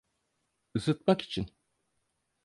[0.75, 1.47] Isıtmak için…